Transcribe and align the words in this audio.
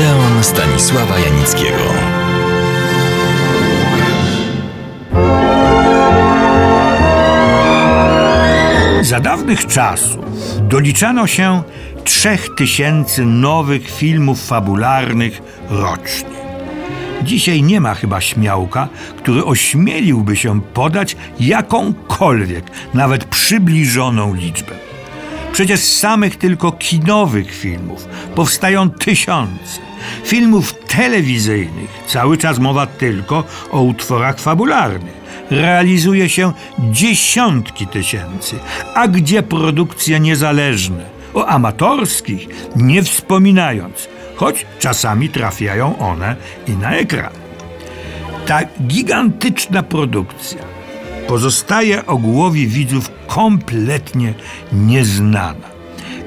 Odeon 0.00 0.44
Stanisława 0.44 1.18
Janickiego. 1.18 1.76
Za 9.02 9.20
dawnych 9.20 9.66
czasów 9.66 10.24
doliczano 10.68 11.26
się 11.26 11.62
trzech 12.04 12.48
tysięcy 12.56 13.24
nowych 13.24 13.90
filmów 13.90 14.46
fabularnych 14.46 15.42
rocznie. 15.70 16.40
Dzisiaj 17.22 17.62
nie 17.62 17.80
ma 17.80 17.94
chyba 17.94 18.20
śmiałka, 18.20 18.88
który 19.16 19.44
ośmieliłby 19.44 20.36
się 20.36 20.60
podać 20.60 21.16
jakąkolwiek, 21.40 22.64
nawet 22.94 23.24
przybliżoną 23.24 24.34
liczbę. 24.34 24.89
Przecież 25.60 25.80
z 25.80 25.98
samych 25.98 26.36
tylko 26.36 26.72
kinowych 26.72 27.54
filmów 27.54 28.08
powstają 28.34 28.90
tysiące. 28.90 29.80
Filmów 30.24 30.74
telewizyjnych, 30.74 31.90
cały 32.06 32.38
czas 32.38 32.58
mowa 32.58 32.86
tylko 32.86 33.44
o 33.70 33.82
utworach 33.82 34.40
fabularnych. 34.40 35.14
Realizuje 35.50 36.28
się 36.28 36.52
dziesiątki 36.78 37.86
tysięcy, 37.86 38.58
a 38.94 39.08
gdzie 39.08 39.42
produkcje 39.42 40.20
niezależne? 40.20 41.04
O 41.34 41.46
amatorskich 41.46 42.48
nie 42.76 43.02
wspominając, 43.02 44.08
choć 44.36 44.66
czasami 44.78 45.28
trafiają 45.28 45.98
one 45.98 46.36
i 46.68 46.72
na 46.72 46.92
ekran. 46.92 47.32
Ta 48.46 48.60
gigantyczna 48.86 49.82
produkcja 49.82 50.62
pozostaje 51.28 52.06
ogółowi 52.06 52.66
widzów 52.66 53.19
kompletnie 53.30 54.34
nieznana 54.72 55.70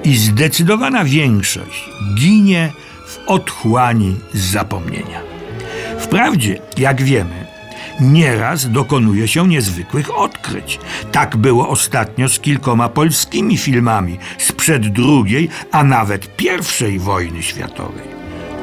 i 0.04 0.18
zdecydowana 0.18 1.04
większość 1.06 1.90
ginie 2.16 2.72
w 3.08 3.20
otchłani 3.28 4.16
zapomnienia. 4.34 5.22
Wprawdzie, 6.00 6.60
jak 6.78 7.02
wiemy, 7.02 7.46
nieraz 8.02 8.72
dokonuje 8.72 9.28
się 9.28 9.48
niezwykłych 9.48 10.18
odkryć. 10.18 10.80
Tak 11.12 11.38
było 11.38 11.70
ostatnio 11.70 12.30
z 12.30 12.40
kilkoma 12.40 12.90
polskimi 12.90 13.58
filmami 13.58 14.18
sprzed 14.38 14.84
II, 14.98 15.50
a 15.72 15.84
nawet 15.84 16.42
I 16.82 17.00
wojny 17.00 17.44
światowej, 17.44 18.08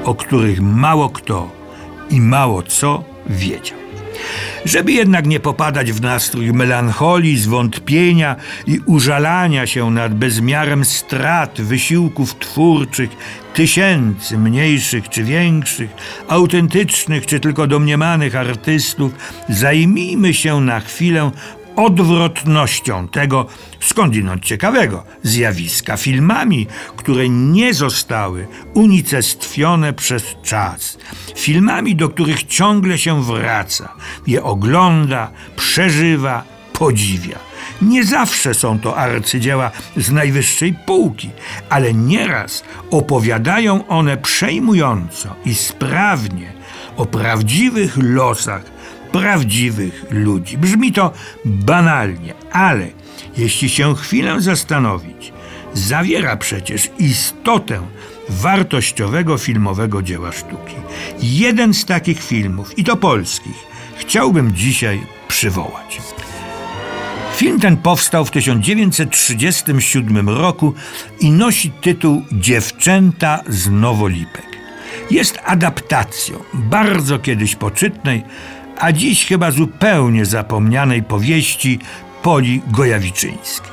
o 0.05 0.15
których 0.15 0.61
mało 0.61 1.09
kto 1.09 1.51
i 2.11 2.21
mało 2.21 2.63
co 2.63 3.05
wiedział. 3.27 3.80
Żeby 4.65 4.93
jednak 4.93 5.27
nie 5.27 5.41
popadać 5.41 5.93
w 5.93 6.01
nastrój 6.01 6.53
melancholii, 6.53 7.39
zwątpienia 7.39 8.37
i 8.67 8.81
użalania 8.87 9.67
się 9.67 9.91
nad 9.91 10.15
bezmiarem 10.15 10.85
strat 10.85 11.61
wysiłków 11.61 12.39
twórczych 12.39 13.11
tysięcy 13.55 14.39
mniejszych 14.39 15.09
czy 15.09 15.25
większych, 15.25 15.91
autentycznych 16.29 17.27
czy 17.27 17.41
tylko 17.41 17.67
domniemanych 17.67 18.37
artystów, 18.37 19.13
zajmijmy 19.49 20.35
się 20.35 20.61
na 20.61 20.81
chwilę 20.81 21.31
odwrotnością 21.85 23.09
tego 23.09 23.47
skądinąd 23.81 24.45
ciekawego 24.45 25.05
zjawiska 25.23 25.97
filmami, 25.97 26.67
które 26.97 27.29
nie 27.29 27.75
zostały 27.75 28.47
unicestwione 28.75 29.93
przez 29.93 30.25
czas, 30.43 30.99
filmami, 31.37 31.97
do 31.97 32.09
których 32.09 32.43
ciągle 32.45 32.99
się 32.99 33.25
wraca, 33.25 33.95
je 34.27 34.43
ogląda, 34.43 35.31
przeżywa, 35.57 36.45
podziwia. 36.73 37.39
Nie 37.83 38.05
zawsze 38.05 38.55
są 38.55 38.79
to 38.79 38.97
arcydzieła 38.97 39.71
z 39.97 40.11
najwyższej 40.11 40.75
półki, 40.87 41.31
ale 41.71 41.95
nieraz 41.95 42.65
opowiadają 42.91 43.87
one 43.87 44.17
przejmująco 44.17 45.35
i 45.45 45.55
sprawnie 45.55 46.53
o 46.97 47.07
prawdziwych 47.07 47.97
losach 47.97 48.80
prawdziwych 49.13 50.05
ludzi. 50.11 50.59
Brzmi 50.59 50.93
to 50.93 51.13
banalnie, 51.45 52.35
ale 52.53 52.87
jeśli 53.37 53.69
się 53.69 53.95
chwilę 53.95 54.41
zastanowić, 54.41 55.33
zawiera 55.75 56.37
przecież 56.37 56.91
istotę 56.99 57.81
wartościowego 58.29 59.39
filmowego 59.39 60.03
dzieła 60.03 60.33
sztuki. 60.33 60.75
Jeden 61.23 61.75
z 61.75 61.85
takich 61.85 62.23
filmów, 62.23 62.79
i 62.79 62.85
to 62.85 62.97
polskich, 62.97 63.57
chciałbym 63.97 64.55
dzisiaj 64.55 65.01
przywołać. 65.29 66.01
Film 67.41 67.61
ten 67.61 67.77
powstał 67.77 68.25
w 68.25 68.31
1937 68.31 70.29
roku 70.29 70.75
i 71.21 71.31
nosi 71.31 71.71
tytuł 71.71 72.23
Dziewczęta 72.33 73.41
z 73.49 73.71
Nowolipek. 73.71 74.47
Jest 75.11 75.39
adaptacją 75.45 76.39
bardzo 76.55 77.19
kiedyś 77.19 77.57
poczytnej, 77.57 78.23
a 78.81 78.93
dziś 78.93 79.27
chyba 79.27 79.51
zupełnie 79.51 80.27
zapomnianej 80.27 81.03
powieści 81.03 81.79
Poli 82.23 82.63
Gojawiczyńskiej. 82.71 83.71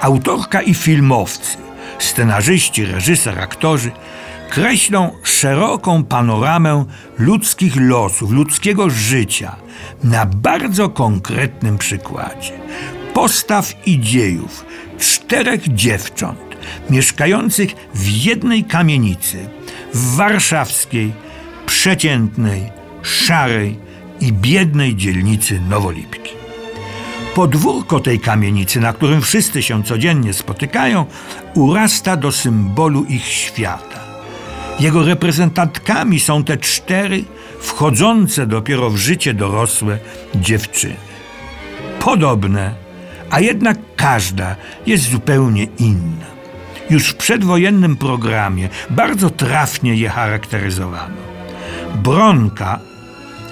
Autorka 0.00 0.62
i 0.62 0.74
filmowcy, 0.74 1.56
scenarzyści, 1.98 2.84
reżyser, 2.84 3.38
aktorzy 3.40 3.90
kreślą 4.50 5.10
szeroką 5.22 6.04
panoramę 6.04 6.84
ludzkich 7.18 7.76
losów, 7.76 8.30
ludzkiego 8.30 8.90
życia 8.90 9.56
na 10.04 10.26
bardzo 10.26 10.88
konkretnym 10.88 11.78
przykładzie. 11.78 12.52
Postaw 13.14 13.72
i 13.86 14.00
dziejów 14.00 14.64
czterech 14.98 15.74
dziewcząt 15.74 16.38
mieszkających 16.90 17.70
w 17.94 18.08
jednej 18.08 18.64
kamienicy 18.64 19.48
w 19.94 20.16
warszawskiej, 20.16 21.12
przeciętnej, 21.66 22.70
szarej, 23.02 23.78
i 24.20 24.32
biednej 24.32 24.96
dzielnicy 24.96 25.60
Nowolipki. 25.68 26.32
Podwórko 27.34 28.00
tej 28.00 28.20
kamienicy, 28.20 28.80
na 28.80 28.92
którym 28.92 29.22
wszyscy 29.22 29.62
się 29.62 29.82
codziennie 29.82 30.32
spotykają, 30.32 31.06
urasta 31.54 32.16
do 32.16 32.32
symbolu 32.32 33.04
ich 33.04 33.24
świata. 33.24 34.00
Jego 34.80 35.04
reprezentantkami 35.04 36.20
są 36.20 36.44
te 36.44 36.56
cztery 36.56 37.24
wchodzące 37.60 38.46
dopiero 38.46 38.90
w 38.90 38.96
życie 38.96 39.34
dorosłe 39.34 39.98
dziewczyny. 40.34 40.96
Podobne, 42.00 42.74
a 43.30 43.40
jednak 43.40 43.78
każda 43.96 44.56
jest 44.86 45.10
zupełnie 45.10 45.64
inna. 45.78 46.26
Już 46.90 47.08
w 47.08 47.16
przedwojennym 47.16 47.96
programie 47.96 48.68
bardzo 48.90 49.30
trafnie 49.30 49.94
je 49.94 50.08
charakteryzowano. 50.08 51.16
Bronka 51.94 52.80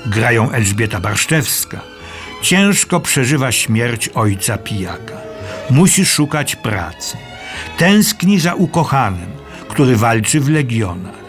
grają 0.07 0.51
Elżbieta 0.51 1.01
Barszczewska, 1.01 1.81
ciężko 2.43 3.01
przeżywa 3.01 3.53
śmierć 3.53 4.09
ojca 4.09 4.59
pijaka. 4.59 5.15
Musi 5.71 6.07
szukać 6.07 6.57
pracy. 6.57 7.17
Tęskni 7.79 8.41
za 8.41 8.55
ukochanym, 8.55 9.31
który 9.69 9.97
walczy 9.97 10.41
w 10.41 10.49
legionach. 10.49 11.25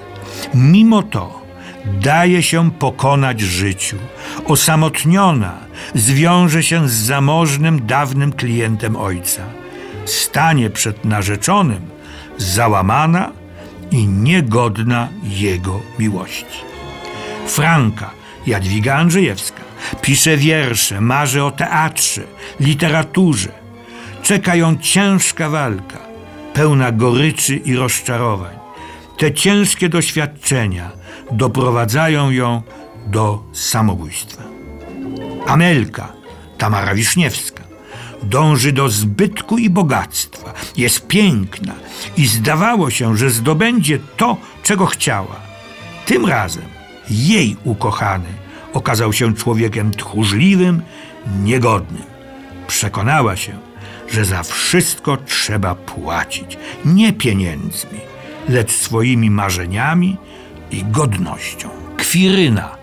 Mimo 0.54 1.04
to 1.04 1.42
daje 1.86 2.44
się 2.44 2.72
pokonać 2.72 3.42
życiu. 3.42 3.98
Osamotniona 4.46 5.54
zwiąże 5.96 6.64
się 6.64 6.90
z 6.90 6.94
zamożnym, 6.94 7.86
dawnym 7.86 8.34
klientem 8.34 8.96
ojca. 8.96 9.44
Stanie 10.06 10.70
przed 10.70 11.06
narzeczonym, 11.06 11.82
załamana 12.38 13.32
i 13.92 14.08
niegodna 14.08 15.08
jego 15.24 15.82
miłości. 16.00 16.60
Franka 17.48 18.25
Jadwiga 18.48 18.96
Andrzejewska. 18.96 19.62
Pisze 20.02 20.38
wiersze, 20.38 21.02
marzy 21.02 21.44
o 21.44 21.52
teatrze, 21.52 22.24
literaturze. 22.60 23.52
Czeka 24.24 24.56
ją 24.56 24.78
ciężka 24.78 25.50
walka, 25.50 26.00
pełna 26.54 26.92
goryczy 26.92 27.56
i 27.56 27.76
rozczarowań. 27.76 28.56
Te 29.18 29.34
ciężkie 29.34 29.90
doświadczenia 29.90 30.92
doprowadzają 31.32 32.32
ją 32.32 32.62
do 33.08 33.44
samobójstwa. 33.54 34.44
Amelka, 35.48 36.14
Tamara 36.58 36.96
Wiszniewska, 36.96 37.64
dąży 38.24 38.72
do 38.72 38.90
zbytku 38.90 39.58
i 39.58 39.70
bogactwa. 39.70 40.54
Jest 40.78 41.08
piękna 41.08 41.74
i 42.18 42.28
zdawało 42.28 42.90
się, 42.90 43.18
że 43.18 43.30
zdobędzie 43.30 44.00
to, 44.18 44.38
czego 44.64 44.86
chciała. 44.86 45.36
Tym 46.06 46.26
razem 46.26 46.75
jej 47.10 47.58
ukochany 47.64 48.30
okazał 48.74 49.14
się 49.14 49.36
człowiekiem 49.36 49.92
tchórzliwym, 49.92 50.82
niegodnym. 51.44 52.04
Przekonała 52.68 53.36
się, 53.36 53.58
że 54.12 54.26
za 54.26 54.44
wszystko 54.44 55.18
trzeba 55.18 55.76
płacić 55.76 56.58
nie 56.86 57.14
pieniędzmi, 57.14 58.00
lecz 58.50 58.72
swoimi 58.72 59.30
marzeniami 59.30 60.18
i 60.72 60.84
godnością. 60.84 61.70
Kwiryna, 61.98 62.78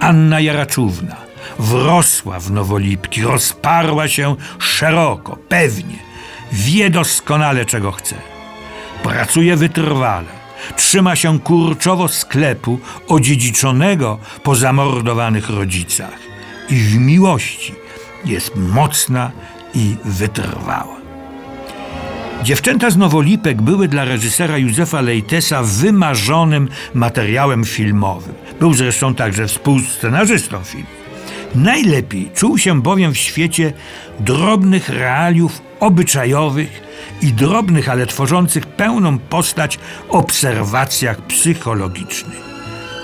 Anna 0.00 0.40
Jaraczówna, 0.40 1.16
wrosła 1.58 2.40
w 2.40 2.50
Nowolipki, 2.50 3.22
rozparła 3.22 4.08
się 4.08 4.36
szeroko, 4.58 5.36
pewnie, 5.48 5.98
wie 6.52 6.90
doskonale 6.90 7.64
czego 7.64 7.92
chce. 7.92 8.16
Pracuje 9.02 9.56
wytrwale, 9.56 10.39
trzyma 10.76 11.16
się 11.16 11.38
kurczowo 11.40 12.08
sklepu 12.08 12.78
odziedziczonego 13.08 14.18
po 14.42 14.54
zamordowanych 14.54 15.50
rodzicach 15.50 16.18
i 16.68 16.74
w 16.74 16.98
miłości 16.98 17.74
jest 18.24 18.56
mocna 18.56 19.30
i 19.74 19.96
wytrwała. 20.04 21.00
Dziewczęta 22.42 22.90
z 22.90 22.96
Nowolipek 22.96 23.62
były 23.62 23.88
dla 23.88 24.04
reżysera 24.04 24.58
Józefa 24.58 25.00
Lejtesa 25.00 25.62
wymarzonym 25.62 26.68
materiałem 26.94 27.64
filmowym. 27.64 28.34
Był 28.60 28.74
zresztą 28.74 29.14
także 29.14 29.46
współscenarzystą 29.46 30.64
filmu. 30.64 30.86
Najlepiej 31.54 32.30
czuł 32.34 32.58
się 32.58 32.82
bowiem 32.82 33.12
w 33.12 33.18
świecie 33.18 33.72
drobnych 34.20 34.88
realiów 34.88 35.69
obyczajowych 35.80 36.82
i 37.22 37.32
drobnych, 37.32 37.88
ale 37.88 38.06
tworzących 38.06 38.66
pełną 38.66 39.18
postać 39.18 39.78
obserwacjach 40.08 41.20
psychologicznych. 41.20 42.40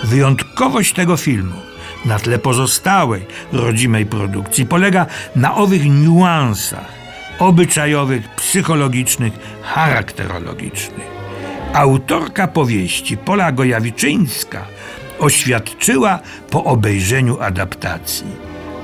Wyjątkowość 0.04 0.92
tego 0.92 1.16
filmu 1.16 1.60
na 2.04 2.18
tle 2.18 2.38
pozostałej 2.38 3.26
rodzimej 3.52 4.06
produkcji 4.06 4.66
polega 4.66 5.06
na 5.36 5.54
owych 5.54 5.84
niuansach 5.84 6.96
obyczajowych, 7.38 8.28
psychologicznych, 8.28 9.32
charakterologicznych. 9.62 11.06
Autorka 11.72 12.48
powieści 12.48 13.16
Pola 13.16 13.52
Gojawiczyńska 13.52 14.66
oświadczyła 15.18 16.18
po 16.50 16.64
obejrzeniu 16.64 17.40
adaptacji. 17.40 18.26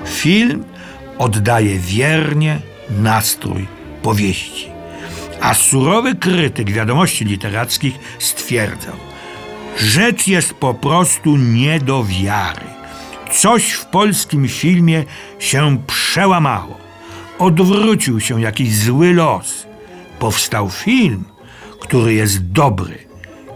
Film 0.06 0.65
oddaje 1.19 1.79
wiernie 1.79 2.59
nastrój 2.91 3.67
powieści. 4.02 4.69
A 5.40 5.54
surowy 5.54 6.14
krytyk 6.14 6.70
wiadomości 6.70 7.25
literackich 7.25 7.99
stwierdzał: 8.19 8.96
Rzecz 9.78 10.26
jest 10.26 10.54
po 10.54 10.75
prostu 10.75 11.37
nie 11.37 11.81
do 11.81 12.04
wiary. 12.04 12.66
Coś 13.32 13.72
w 13.72 13.87
polskim 13.87 14.49
filmie 14.49 15.04
się 15.38 15.82
przełamało. 15.87 16.78
Odwrócił 17.38 18.20
się 18.20 18.40
jakiś 18.40 18.76
zły 18.76 19.14
los. 19.14 19.66
Powstał 20.19 20.70
film, 20.70 21.25
który 21.81 22.14
jest 22.14 22.46
dobry. 22.52 22.99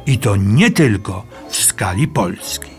I 0.06 0.18
to 0.18 0.36
nie 0.36 0.70
tylko 0.70 1.26
w 1.50 1.56
skali 1.56 2.08
polskiej. 2.08 2.75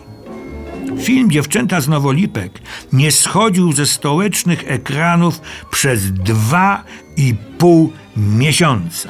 Film 1.00 1.32
Dziewczęta 1.32 1.82
z 1.82 1.88
Nowolipek 1.88 2.60
nie 2.94 3.12
schodził 3.12 3.72
ze 3.72 3.86
stołecznych 3.86 4.64
ekranów 4.68 5.42
przez 5.72 6.14
dwa 6.14 6.84
i 7.18 7.36
pół 7.58 7.94
miesiąca. 8.18 9.10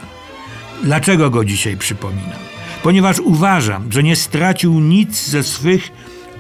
Dlaczego 0.83 1.29
go 1.29 1.45
dzisiaj 1.45 1.77
przypominam? 1.77 2.39
Ponieważ 2.83 3.19
uważam, 3.19 3.91
że 3.91 4.03
nie 4.03 4.15
stracił 4.15 4.79
nic 4.79 5.27
ze 5.27 5.43
swych 5.43 5.91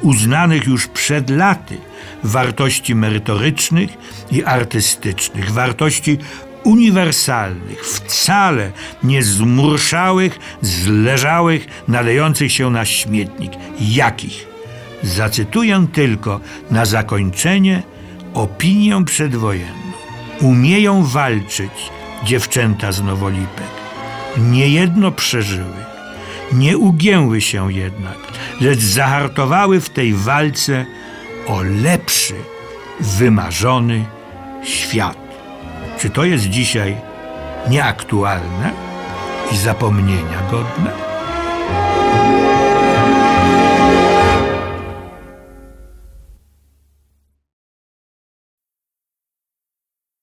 uznanych 0.01 0.67
już 0.67 0.87
przed 0.87 1.29
laty 1.29 1.77
wartości 2.23 2.95
merytorycznych 2.95 3.89
i 4.31 4.43
artystycznych, 4.43 5.51
wartości 5.51 6.17
uniwersalnych, 6.63 7.85
wcale 7.85 8.71
nie 9.03 9.23
zmurszałych, 9.23 10.39
zleżałych, 10.61 11.67
nadających 11.87 12.51
się 12.51 12.69
na 12.69 12.85
śmietnik. 12.85 13.51
Jakich? 13.79 14.56
Zacytuję 15.03 15.87
tylko 15.93 16.39
na 16.71 16.85
zakończenie 16.85 17.83
opinię 18.33 19.05
przedwojenną. 19.05 19.87
Umieją 20.41 21.03
walczyć 21.03 21.71
dziewczęta 22.23 22.91
z 22.91 23.03
Nowolipek. 23.03 23.67
Niejedno 24.37 25.11
przeżyły. 25.11 25.87
Nie 26.53 26.77
ugięły 26.77 27.41
się 27.41 27.73
jednak, 27.73 28.17
lecz 28.61 28.79
zahartowały 28.79 29.81
w 29.81 29.89
tej 29.89 30.13
walce 30.13 30.85
o 31.47 31.61
lepszy, 31.61 32.35
wymarzony 32.99 34.05
świat. 34.63 35.17
Czy 35.99 36.09
to 36.09 36.25
jest 36.25 36.45
dzisiaj 36.45 36.95
nieaktualne 37.69 38.71
i 39.51 39.57
zapomnienia 39.57 40.41
godne? 40.51 41.06